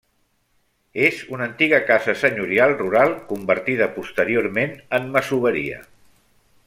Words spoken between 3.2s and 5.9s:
convertida posteriorment en masoveria.